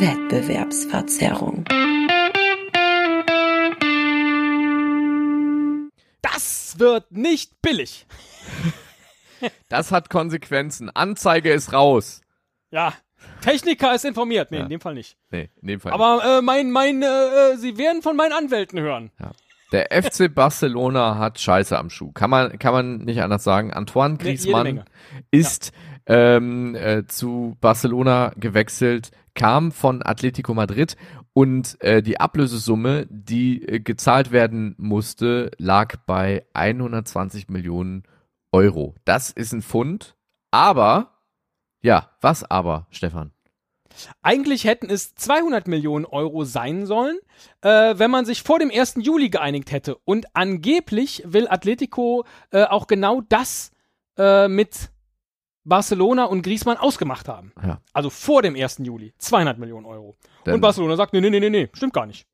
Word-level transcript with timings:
Wettbewerbsverzerrung. 0.00 1.64
Das 6.22 6.74
wird 6.78 7.12
nicht 7.12 7.60
billig. 7.62 8.06
Das 9.68 9.92
hat 9.92 10.08
Konsequenzen. 10.08 10.88
Anzeige 10.94 11.52
ist 11.52 11.74
raus. 11.74 12.22
Ja. 12.70 12.94
Techniker 13.42 13.94
ist 13.94 14.06
informiert. 14.06 14.50
Nee, 14.50 14.56
Ja. 14.58 14.62
in 14.64 14.70
dem 14.70 14.80
Fall 14.80 14.94
nicht. 14.94 15.18
Nee, 15.30 15.50
in 15.60 15.68
dem 15.68 15.80
Fall. 15.80 15.92
Aber 15.92 16.38
äh, 16.38 16.40
mein, 16.40 16.70
mein, 16.70 17.02
äh, 17.02 17.06
äh, 17.52 17.56
Sie 17.58 17.76
werden 17.76 18.00
von 18.00 18.16
meinen 18.16 18.32
Anwälten 18.32 18.80
hören. 18.80 19.10
nicht. 19.18 19.34
Der 19.72 20.02
FC 20.02 20.34
Barcelona 20.34 21.18
hat 21.18 21.38
Scheiße 21.40 21.76
am 21.78 21.90
Schuh. 21.90 22.10
Kann 22.12 22.30
man, 22.30 22.58
kann 22.58 22.72
man 22.72 22.98
nicht 22.98 23.20
anders 23.20 23.44
sagen. 23.44 23.70
Antoine 23.74 24.16
Griezmann 24.16 24.62
Menge. 24.62 24.84
ist 25.30 25.72
ähm, 26.06 26.74
äh, 26.74 27.06
zu 27.06 27.58
Barcelona 27.60 28.32
gewechselt, 28.36 29.10
kam 29.34 29.72
von 29.72 30.02
Atletico 30.04 30.54
Madrid 30.54 30.96
und 31.32 31.80
äh, 31.80 32.02
die 32.02 32.20
Ablösesumme, 32.20 33.06
die 33.10 33.66
äh, 33.66 33.80
gezahlt 33.80 34.30
werden 34.30 34.74
musste, 34.78 35.50
lag 35.58 35.96
bei 36.06 36.46
120 36.54 37.48
Millionen 37.48 38.04
Euro. 38.52 38.94
Das 39.04 39.30
ist 39.30 39.52
ein 39.52 39.62
Pfund, 39.62 40.14
aber, 40.50 41.10
ja, 41.82 42.10
was 42.20 42.44
aber, 42.44 42.86
Stefan? 42.90 43.32
Eigentlich 44.22 44.64
hätten 44.64 44.90
es 44.90 45.14
200 45.14 45.68
Millionen 45.68 46.04
Euro 46.04 46.44
sein 46.44 46.86
sollen, 46.86 47.18
äh, 47.60 47.94
wenn 47.96 48.10
man 48.10 48.24
sich 48.24 48.42
vor 48.42 48.58
dem 48.58 48.70
1. 48.70 48.96
Juli 48.98 49.30
geeinigt 49.30 49.72
hätte. 49.72 49.96
Und 50.04 50.26
angeblich 50.34 51.22
will 51.26 51.48
Atletico 51.48 52.24
äh, 52.50 52.64
auch 52.64 52.86
genau 52.86 53.20
das 53.28 53.72
äh, 54.16 54.48
mit 54.48 54.90
Barcelona 55.64 56.24
und 56.24 56.42
Griezmann 56.42 56.76
ausgemacht 56.76 57.28
haben. 57.28 57.52
Ja. 57.62 57.80
Also 57.92 58.10
vor 58.10 58.42
dem 58.42 58.54
1. 58.54 58.78
Juli. 58.82 59.14
200 59.18 59.58
Millionen 59.58 59.86
Euro. 59.86 60.16
Denn- 60.44 60.54
und 60.54 60.60
Barcelona 60.60 60.96
sagt, 60.96 61.12
nee, 61.12 61.20
nee, 61.20 61.30
nee, 61.30 61.40
nee, 61.40 61.50
nee, 61.50 61.68
stimmt 61.72 61.94
gar 61.94 62.06
nicht. 62.06 62.26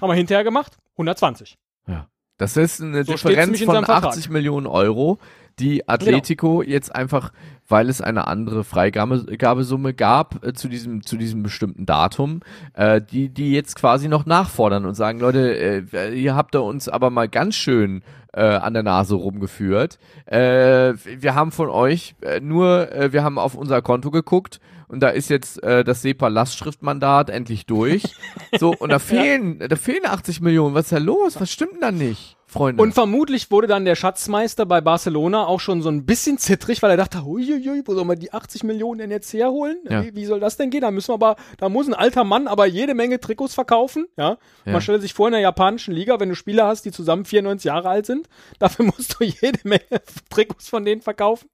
Haben 0.00 0.10
wir 0.10 0.14
hinterher 0.14 0.44
gemacht? 0.44 0.78
120. 0.94 1.56
Ja. 1.86 2.08
Das 2.38 2.56
ist 2.56 2.82
eine 2.82 3.04
So 3.04 3.12
Differenz 3.12 3.62
von 3.62 3.74
seinem 3.74 3.84
Vertrag. 3.84 4.10
80 4.10 4.30
Millionen 4.30 4.66
Euro, 4.66 5.18
die 5.60 5.88
Atletico 5.88 6.62
jetzt 6.62 6.92
einfach, 6.92 7.30
weil 7.68 7.88
es 7.88 8.00
eine 8.00 8.26
andere 8.26 8.64
Freigabesumme 8.64 9.94
gab 9.94 10.44
äh, 10.44 10.52
zu 10.52 10.68
diesem 10.68 11.04
zu 11.04 11.16
diesem 11.16 11.42
bestimmten 11.44 11.86
Datum, 11.86 12.40
äh, 12.74 13.00
die 13.00 13.28
die 13.28 13.52
jetzt 13.52 13.76
quasi 13.76 14.08
noch 14.08 14.26
nachfordern 14.26 14.86
und 14.86 14.94
sagen, 14.94 15.20
Leute, 15.20 15.84
äh, 15.92 16.14
ihr 16.18 16.34
habt 16.34 16.54
da 16.54 16.60
uns 16.60 16.88
aber 16.88 17.10
mal 17.10 17.28
ganz 17.28 17.54
schön 17.54 18.02
äh, 18.32 18.42
an 18.42 18.74
der 18.74 18.82
Nase 18.82 19.14
rumgeführt. 19.14 19.98
Äh, 20.26 20.94
wir 20.94 21.34
haben 21.34 21.52
von 21.52 21.68
euch 21.68 22.14
äh, 22.22 22.40
nur, 22.40 22.90
äh, 22.92 23.12
wir 23.12 23.22
haben 23.22 23.38
auf 23.38 23.54
unser 23.54 23.82
Konto 23.82 24.10
geguckt 24.10 24.60
und 24.92 25.00
da 25.00 25.08
ist 25.08 25.30
jetzt 25.30 25.62
äh, 25.62 25.84
das 25.84 26.02
SEPA-Lastschriftmandat 26.02 27.30
endlich 27.30 27.64
durch. 27.64 28.02
so, 28.60 28.74
und 28.74 28.90
da 28.90 28.98
fehlen, 28.98 29.58
da 29.58 29.74
fehlen 29.74 30.04
80 30.04 30.42
Millionen. 30.42 30.74
Was 30.74 30.84
ist 30.84 30.92
da 30.92 30.98
los? 30.98 31.40
Was 31.40 31.50
stimmt 31.50 31.72
denn 31.72 31.80
da 31.80 31.90
nicht, 31.90 32.36
Freunde? 32.46 32.82
Und 32.82 32.92
vermutlich 32.92 33.50
wurde 33.50 33.66
dann 33.66 33.86
der 33.86 33.96
Schatzmeister 33.96 34.66
bei 34.66 34.82
Barcelona 34.82 35.46
auch 35.46 35.60
schon 35.60 35.80
so 35.80 35.88
ein 35.88 36.04
bisschen 36.04 36.36
zittrig, 36.36 36.82
weil 36.82 36.90
er 36.90 36.98
dachte, 36.98 37.24
huiuiui, 37.24 37.84
wo 37.86 37.94
soll 37.94 38.04
man 38.04 38.18
die 38.18 38.34
80 38.34 38.64
Millionen 38.64 38.98
denn 38.98 39.10
jetzt 39.10 39.32
herholen? 39.32 39.78
Ja. 39.88 40.04
Wie, 40.04 40.14
wie 40.14 40.26
soll 40.26 40.40
das 40.40 40.58
denn 40.58 40.68
gehen? 40.68 40.82
Da 40.82 40.90
müssen 40.90 41.08
wir 41.08 41.14
aber, 41.14 41.36
da 41.56 41.70
muss 41.70 41.88
ein 41.88 41.94
alter 41.94 42.24
Mann 42.24 42.46
aber 42.46 42.66
jede 42.66 42.94
Menge 42.94 43.18
Trikots 43.18 43.54
verkaufen, 43.54 44.08
ja. 44.18 44.36
Ja. 44.66 44.72
Man 44.72 44.82
stelle 44.82 45.00
sich 45.00 45.14
vor 45.14 45.28
in 45.28 45.32
der 45.32 45.40
japanischen 45.40 45.94
Liga, 45.94 46.20
wenn 46.20 46.28
du 46.28 46.34
Spieler 46.34 46.66
hast, 46.66 46.84
die 46.84 46.92
zusammen 46.92 47.24
94 47.24 47.64
Jahre 47.64 47.88
alt 47.88 48.04
sind, 48.04 48.21
dafür 48.58 48.86
musst 48.86 49.16
du 49.18 49.24
jede 49.24 49.60
Menge 49.64 50.02
Trikots 50.30 50.68
von 50.68 50.84
denen 50.84 51.02
verkaufen. 51.02 51.48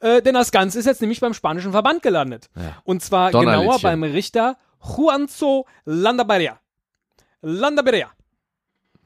Äh, 0.00 0.22
denn 0.22 0.34
das 0.34 0.50
Ganze 0.52 0.78
ist 0.78 0.86
jetzt 0.86 1.00
nämlich 1.00 1.20
beim 1.20 1.34
spanischen 1.34 1.72
Verband 1.72 2.02
gelandet. 2.02 2.48
Ja. 2.56 2.82
Und 2.84 3.02
zwar 3.02 3.30
genauer 3.30 3.78
beim 3.80 4.02
Richter 4.02 4.56
Juanzo 4.96 5.66
Landaberea. 5.84 6.58
Landaberea. 7.40 8.10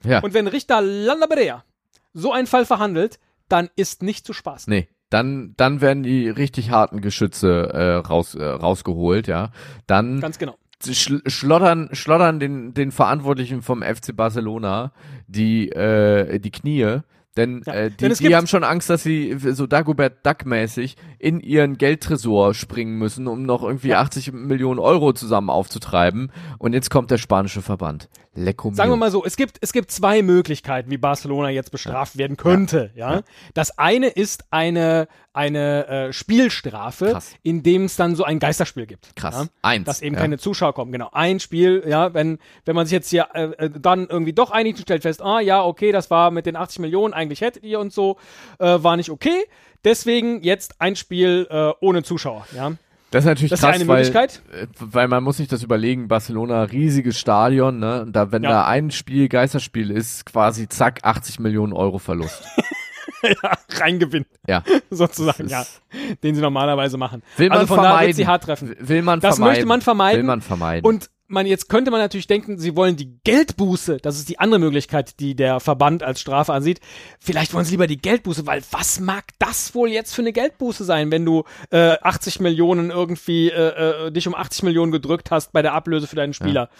ja. 0.04 0.20
Und 0.20 0.34
wenn 0.34 0.46
Richter 0.46 0.80
Landaberea 0.80 1.64
so 2.12 2.32
einen 2.32 2.46
Fall 2.46 2.66
verhandelt, 2.66 3.18
dann 3.48 3.70
ist 3.76 4.02
nicht 4.02 4.26
zu 4.26 4.32
spaßen. 4.32 4.70
Nee, 4.70 4.88
dann, 5.10 5.54
dann 5.56 5.80
werden 5.80 6.02
die 6.02 6.28
richtig 6.28 6.70
harten 6.70 7.00
Geschütze 7.00 7.70
äh, 7.72 7.94
raus, 7.94 8.34
äh, 8.34 8.44
rausgeholt, 8.44 9.26
ja. 9.26 9.52
Dann 9.86 10.20
Ganz 10.20 10.38
genau. 10.38 10.56
Schl 10.84 11.22
schlottern, 11.26 11.88
schlottern 11.92 12.40
den, 12.40 12.74
den 12.74 12.92
Verantwortlichen 12.92 13.62
vom 13.62 13.82
FC 13.82 14.14
Barcelona 14.14 14.92
die, 15.26 15.70
äh, 15.70 16.38
die 16.38 16.50
Knie. 16.50 17.00
Denn, 17.38 17.62
Ja, 17.64 17.72
äh, 17.72 17.90
die, 17.90 17.96
denn 17.96 18.12
die 18.12 18.36
haben 18.36 18.46
schon 18.46 18.64
Angst, 18.64 18.90
dass 18.90 19.02
sie 19.02 19.36
so 19.38 19.66
Dagobert 19.66 20.26
Duck-mäßig 20.26 20.96
in 21.18 21.40
ihren 21.40 21.78
Geldtresor 21.78 22.52
springen 22.52 22.98
müssen, 22.98 23.26
um 23.26 23.44
noch 23.44 23.62
irgendwie 23.62 23.88
Ja. 23.88 24.00
80 24.00 24.32
Millionen 24.32 24.80
Euro 24.80 25.12
zusammen 25.12 25.48
aufzutreiben. 25.48 26.30
Und 26.58 26.74
jetzt 26.74 26.90
kommt 26.90 27.10
der 27.10 27.18
spanische 27.18 27.62
Verband. 27.62 28.08
Lecco 28.38 28.72
Sagen 28.72 28.90
wir 28.90 28.96
mal 28.96 29.10
so, 29.10 29.24
es 29.24 29.36
gibt, 29.36 29.58
es 29.60 29.72
gibt 29.72 29.90
zwei 29.90 30.22
Möglichkeiten, 30.22 30.90
wie 30.90 30.98
Barcelona 30.98 31.50
jetzt 31.50 31.70
bestraft 31.70 32.16
werden 32.16 32.36
könnte. 32.36 32.90
Ja. 32.94 33.22
Das 33.54 33.78
eine 33.78 34.08
ist 34.08 34.44
eine, 34.50 35.08
eine 35.32 35.86
äh, 35.88 36.12
Spielstrafe, 36.12 37.12
Krass. 37.12 37.34
in 37.42 37.62
dem 37.62 37.84
es 37.84 37.96
dann 37.96 38.16
so 38.16 38.24
ein 38.24 38.38
Geisterspiel 38.38 38.86
gibt. 38.86 39.14
Krass. 39.16 39.34
Ja. 39.34 39.46
Eins. 39.62 39.86
Dass 39.86 40.02
eben 40.02 40.14
ja. 40.14 40.20
keine 40.20 40.38
Zuschauer 40.38 40.74
kommen. 40.74 40.92
Genau. 40.92 41.10
Ein 41.12 41.40
Spiel, 41.40 41.84
ja, 41.86 42.14
wenn, 42.14 42.38
wenn 42.64 42.76
man 42.76 42.86
sich 42.86 42.92
jetzt 42.92 43.10
hier 43.10 43.28
äh, 43.34 43.44
äh, 43.44 43.70
dann 43.70 44.06
irgendwie 44.08 44.32
doch 44.32 44.50
einigt 44.50 44.78
und 44.78 44.82
stellt 44.82 45.02
fest, 45.02 45.22
ah 45.22 45.40
ja, 45.40 45.64
okay, 45.64 45.92
das 45.92 46.10
war 46.10 46.30
mit 46.30 46.46
den 46.46 46.56
80 46.56 46.80
Millionen, 46.80 47.14
eigentlich 47.28 47.40
hättet 47.42 47.62
ihr 47.64 47.78
und 47.80 47.92
so, 47.92 48.16
äh, 48.58 48.82
war 48.82 48.96
nicht 48.96 49.10
okay. 49.10 49.44
Deswegen 49.84 50.42
jetzt 50.42 50.80
ein 50.80 50.96
Spiel 50.96 51.46
äh, 51.50 51.70
ohne 51.80 52.02
Zuschauer. 52.02 52.46
Ja. 52.56 52.72
Das 53.10 53.24
ist 53.24 53.28
natürlich 53.28 53.50
Das 53.50 53.60
ist 53.60 53.64
krass, 53.64 53.74
eine 53.76 53.86
weil, 53.88 53.96
Möglichkeit. 54.04 54.42
äh, 54.52 54.66
weil 54.80 55.08
man 55.08 55.22
muss 55.24 55.38
sich 55.38 55.48
das 55.48 55.62
überlegen, 55.62 56.08
Barcelona, 56.08 56.64
riesiges 56.64 57.18
Stadion, 57.18 57.78
ne? 57.78 58.02
Und 58.02 58.12
da, 58.14 58.32
wenn 58.32 58.42
Ja. 58.42 58.50
da 58.50 58.66
ein 58.66 58.90
Spiel 58.90 59.28
Geisterspiel 59.30 59.90
ist, 59.90 60.26
quasi 60.26 60.68
zack, 60.68 61.00
80 61.04 61.38
Millionen 61.40 61.72
Euro 61.72 61.98
Verlust. 61.98 62.42
ja, 63.22 63.52
reingewinnt, 63.80 64.26
Ja. 64.46 64.62
sozusagen, 64.90 65.44
Das 65.44 65.50
ja. 65.50 65.60
ist- 65.62 65.82
Den 66.22 66.34
sie 66.34 66.42
normalerweise 66.42 66.98
machen. 66.98 67.22
Will 67.38 67.48
man 67.48 67.58
also 67.58 67.68
von 67.68 67.76
da 67.78 67.82
wird 67.84 67.92
vermeiden. 67.92 68.14
sie 68.16 68.26
hart 68.26 68.42
treffen. 68.44 68.76
Will 68.78 69.02
man 69.02 69.20
Das 69.20 69.36
vermeiden. 69.36 69.54
möchte 69.54 69.66
man 69.66 69.80
vermeiden. 69.80 70.18
Will 70.18 70.26
man 70.26 70.40
vermeiden. 70.42 70.84
Und 70.86 71.10
man, 71.28 71.46
jetzt 71.46 71.68
könnte 71.68 71.90
man 71.90 72.00
natürlich 72.00 72.26
denken, 72.26 72.58
sie 72.58 72.74
wollen 72.74 72.96
die 72.96 73.18
Geldbuße, 73.22 73.98
das 73.98 74.18
ist 74.18 74.28
die 74.28 74.38
andere 74.38 74.58
Möglichkeit, 74.58 75.20
die 75.20 75.34
der 75.34 75.60
Verband 75.60 76.02
als 76.02 76.20
Strafe 76.20 76.52
ansieht. 76.52 76.80
Vielleicht 77.20 77.54
wollen 77.54 77.64
sie 77.64 77.72
lieber 77.72 77.86
die 77.86 77.98
Geldbuße, 77.98 78.46
weil 78.46 78.62
was 78.70 78.98
mag 78.98 79.24
das 79.38 79.74
wohl 79.74 79.90
jetzt 79.90 80.14
für 80.14 80.22
eine 80.22 80.32
Geldbuße 80.32 80.84
sein, 80.84 81.10
wenn 81.12 81.24
du 81.24 81.44
äh, 81.70 81.96
80 82.00 82.40
Millionen 82.40 82.90
irgendwie, 82.90 83.50
äh, 83.50 84.06
äh, 84.06 84.10
dich 84.10 84.26
um 84.26 84.34
80 84.34 84.62
Millionen 84.64 84.90
gedrückt 84.90 85.30
hast 85.30 85.52
bei 85.52 85.62
der 85.62 85.74
Ablöse 85.74 86.06
für 86.06 86.16
deinen 86.16 86.34
Spieler. 86.34 86.70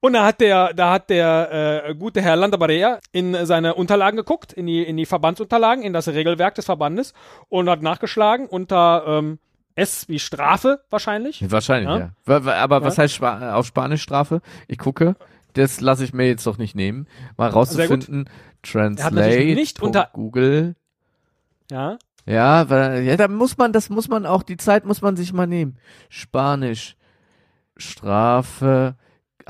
Und 0.00 0.14
da 0.14 0.24
hat 0.24 0.40
der, 0.40 0.72
da 0.72 0.92
hat 0.92 1.10
der 1.10 1.84
äh, 1.86 1.94
gute 1.94 2.22
Herr 2.22 2.34
Landabarea 2.34 3.00
in 3.12 3.36
seine 3.44 3.74
Unterlagen 3.74 4.16
geguckt, 4.16 4.52
in 4.52 4.66
die, 4.66 4.82
in 4.82 4.96
die 4.96 5.06
Verbandsunterlagen, 5.06 5.84
in 5.84 5.92
das 5.92 6.08
Regelwerk 6.08 6.54
des 6.54 6.64
Verbandes 6.64 7.12
und 7.48 7.68
hat 7.68 7.82
nachgeschlagen 7.82 8.46
unter 8.46 9.04
ähm, 9.06 9.38
S 9.74 10.08
wie 10.08 10.18
Strafe 10.18 10.80
wahrscheinlich. 10.90 11.50
Wahrscheinlich, 11.50 11.88
Ja. 11.88 11.98
ja. 11.98 12.10
Wa- 12.44 12.52
Aber 12.54 12.82
was 12.82 12.96
Ja. 12.96 13.04
heißt 13.04 13.14
Spa 13.14 13.54
auf 13.54 13.66
Spanisch 13.66 14.02
Strafe? 14.02 14.40
Ich 14.68 14.78
gucke. 14.78 15.16
Das 15.54 15.80
lasse 15.80 16.04
ich 16.04 16.12
mir 16.12 16.26
jetzt 16.28 16.46
doch 16.46 16.58
nicht 16.58 16.76
nehmen. 16.76 17.06
Mal 17.36 17.48
rauszufinden. 17.50 18.28
Translate. 18.62 19.54
nicht 19.54 19.80
unter- 19.82 20.10
Google. 20.12 20.76
Ja. 21.70 21.98
Ja, 22.26 22.68
weil, 22.68 23.02
ja, 23.02 23.16
da 23.16 23.26
muss 23.28 23.56
man, 23.56 23.72
das 23.72 23.88
muss 23.88 24.06
man 24.08 24.26
auch, 24.26 24.42
die 24.42 24.58
Zeit 24.58 24.84
muss 24.84 25.00
man 25.02 25.16
sich 25.16 25.32
mal 25.32 25.46
nehmen. 25.46 25.78
Spanisch. 26.08 26.96
Strafe 27.76 28.94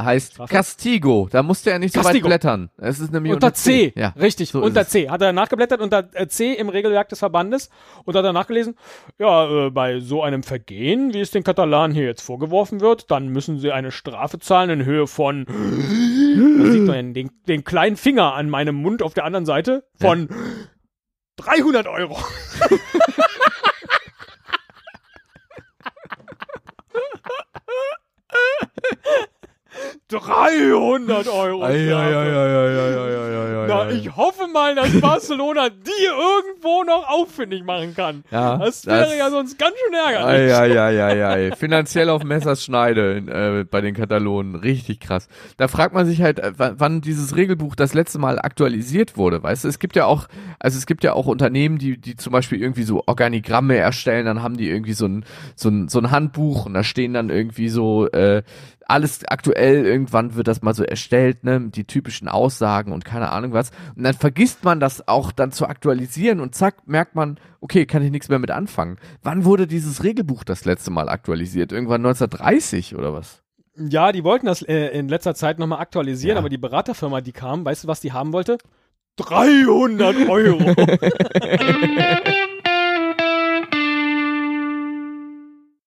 heißt 0.05 0.35
Strafe? 0.35 0.53
Castigo. 0.53 1.29
Da 1.31 1.43
musste 1.43 1.71
er 1.71 1.79
nicht 1.79 1.95
so 1.95 2.01
Castigo. 2.01 2.25
weit 2.25 2.31
blättern. 2.31 2.71
Es 2.79 3.01
ist 3.01 3.13
nämlich 3.13 3.33
Unter 3.33 3.55
C. 3.55 3.93
Ja. 3.97 4.15
Richtig, 4.21 4.51
so 4.51 4.63
unter. 4.63 4.87
C. 4.87 5.09
Hat 5.09 5.23
er 5.23 5.33
nachgeblättert 5.33 5.81
unter 5.81 6.09
äh, 6.13 6.27
C 6.27 6.53
im 6.55 6.69
Regelwerk 6.69 7.09
des 7.09 7.19
Verbandes 7.19 7.71
und 8.05 8.17
hat 8.17 8.25
er 8.25 8.33
nachgelesen, 8.33 8.77
ja, 9.19 9.67
äh, 9.67 9.71
bei 9.71 10.01
so 10.01 10.23
einem 10.23 10.43
Vergehen, 10.43 11.15
wie 11.15 11.21
es 11.21 11.31
den 11.31 11.45
Katalanen 11.45 11.95
hier 11.95 12.05
jetzt 12.05 12.23
vorgeworfen 12.23 12.81
wird, 12.81 13.11
dann 13.11 13.29
müssen 13.29 13.59
sie 13.59 13.73
eine 13.73 13.91
Strafe 13.91 14.39
zahlen 14.39 14.71
in 14.71 14.85
Höhe 14.85 15.07
von, 15.07 15.47
den, 15.47 17.31
den 17.49 17.65
kleinen 17.65 17.97
Finger 17.97 18.35
an 18.35 18.51
meinem 18.51 18.77
Mund 18.77 19.03
auf 19.03 19.15
der 19.15 19.25
anderen 19.25 19.47
Seite, 19.47 19.85
von 20.01 20.29
300 21.37 21.87
Euro. 21.87 22.19
300 30.11 31.29
Euro. 31.29 31.65
Na, 33.69 33.91
ich 33.91 34.17
hoffe 34.17 34.49
mal, 34.53 34.75
dass 34.75 35.01
Barcelona 35.01 35.69
die 35.69 36.05
irgendwo 36.05 36.83
noch 36.85 37.09
auffindig 37.09 37.65
machen 37.65 37.95
kann. 37.95 38.25
Ja, 38.31 38.57
das 38.59 38.85
wäre 38.87 39.03
das 39.03 39.17
ja 39.17 39.31
sonst 39.31 39.59
ganz 39.59 39.75
schön 39.85 39.95
ärgerlich. 39.95 40.53
Ei, 40.53 40.77
ei, 40.77 40.81
ei, 40.81 41.05
ei, 41.05 41.27
ei. 41.27 41.57
Finanziell 41.57 42.09
auf 42.11 42.25
Messers 42.25 42.65
Schneide 42.65 43.19
äh, 43.61 43.65
bei 43.65 43.81
den 43.81 43.95
Katalonen. 43.95 44.57
Richtig 44.57 45.01
krass. 45.01 45.29
Da 45.57 45.69
fragt 45.69 45.95
man 45.95 46.07
sich 46.07 46.23
halt, 46.23 46.41
äh, 46.41 46.53
wann 46.57 47.01
dieses 47.01 47.37
Regelbuch 47.37 47.77
das 47.77 47.95
letzte 47.95 48.19
Mal 48.19 48.39
aktualisiert 48.39 49.17
wurde. 49.17 49.43
Weißt 49.43 49.65
du, 49.65 49.69
es 49.69 49.79
gibt 49.79 49.95
ja 49.97 50.07
auch, 50.07 50.27
also 50.59 50.77
es 50.77 50.87
gibt 50.87 51.05
ja 51.05 51.13
auch 51.13 51.27
Unternehmen, 51.27 51.79
die, 51.79 51.99
die 51.99 52.17
zum 52.17 52.33
Beispiel 52.33 52.61
irgendwie 52.61 52.83
so 52.83 53.05
Organigramme 53.07 53.77
erstellen, 53.77 54.27
dann 54.27 54.43
haben 54.43 54.57
die 54.57 54.69
irgendwie 54.69 54.95
so 54.95 55.07
ein, 55.07 55.25
so 55.55 55.69
ein, 55.69 55.89
so 55.89 56.01
ein 56.01 56.11
Handbuch 56.11 56.67
und 56.67 56.75
da 56.75 56.83
stehen 56.83 57.15
dann 57.15 57.31
irgendwie 57.31 57.69
so, 57.69 58.09
äh, 58.09 58.43
alles 58.91 59.25
aktuell, 59.27 59.87
irgendwann 59.87 60.35
wird 60.35 60.49
das 60.49 60.63
mal 60.63 60.75
so 60.75 60.83
erstellt, 60.83 61.45
ne, 61.45 61.71
die 61.71 61.85
typischen 61.85 62.29
Aussagen 62.29 62.93
und 62.93 63.05
keine 63.05 63.31
Ahnung 63.31 63.53
was. 63.53 63.71
Und 63.97 64.05
dann 64.05 64.15
vergisst 64.15 64.65
man 64.65 64.81
das 64.81 65.07
auch 65.09 65.33
dann 65.33 65.53
zu 65.53 65.67
aktualisieren 65.67 66.41
und 66.41 66.55
zack, 66.55 66.87
merkt 66.87 67.15
man, 67.15 67.39
okay, 67.61 67.87
kann 67.87 68.03
ich 68.03 68.11
nichts 68.11 68.29
mehr 68.29 68.39
mit 68.39 68.51
anfangen. 68.51 68.99
Wann 69.23 69.45
wurde 69.45 69.67
dieses 69.67 70.05
Regelbuch 70.05 70.45
das 70.45 70.65
letzte 70.65 70.91
Mal 70.91 71.09
aktualisiert? 71.09 71.73
Irgendwann 71.73 72.05
1930 72.05 72.97
oder 72.97 73.15
was? 73.15 73.43
Ja, 73.77 74.13
die 74.13 74.25
wollten 74.25 74.47
das 74.47 74.63
äh, 74.63 74.89
in 74.89 75.09
letzter 75.09 75.35
Zeit 75.35 75.59
nochmal 75.59 75.81
aktualisieren, 75.81 76.35
ja. 76.35 76.39
aber 76.41 76.49
die 76.49 76.59
Beraterfirma, 76.59 77.21
die 77.21 77.33
kam, 77.33 77.65
weißt 77.65 77.85
du, 77.85 77.89
was 77.89 78.01
die 78.01 78.13
haben 78.13 78.33
wollte? 78.33 78.59
300 79.17 80.29
Euro. 80.29 80.59